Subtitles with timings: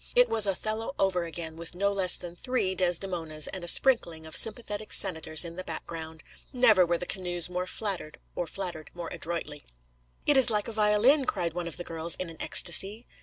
[0.15, 4.35] It was Othello over again, with no less than three Desdemonas and a sprinkling of
[4.35, 6.23] sympathetic senators in the background.
[6.51, 9.63] Never were the canoes more flattered, or flattered more adroitly.
[10.25, 13.05] 'It is like a violin,' cried one of the girls in an ecstasy.